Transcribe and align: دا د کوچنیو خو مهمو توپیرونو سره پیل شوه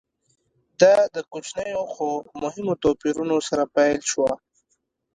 دا 0.81 0.95
د 1.15 1.17
کوچنیو 1.31 1.83
خو 1.93 2.07
مهمو 2.41 2.73
توپیرونو 2.83 3.37
سره 3.47 3.63
پیل 3.75 3.99
شوه 4.11 4.31